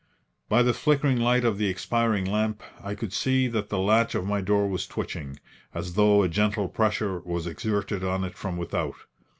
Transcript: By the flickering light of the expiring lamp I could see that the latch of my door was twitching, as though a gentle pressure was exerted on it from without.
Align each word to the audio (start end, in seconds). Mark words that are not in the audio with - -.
By 0.49 0.63
the 0.63 0.73
flickering 0.73 1.17
light 1.21 1.45
of 1.45 1.59
the 1.59 1.67
expiring 1.67 2.25
lamp 2.25 2.63
I 2.83 2.95
could 2.95 3.13
see 3.13 3.47
that 3.49 3.69
the 3.69 3.77
latch 3.77 4.15
of 4.15 4.25
my 4.25 4.41
door 4.41 4.67
was 4.67 4.87
twitching, 4.87 5.39
as 5.75 5.93
though 5.93 6.23
a 6.23 6.27
gentle 6.27 6.69
pressure 6.69 7.19
was 7.19 7.45
exerted 7.45 8.03
on 8.03 8.23
it 8.23 8.35
from 8.35 8.57
without. 8.57 8.95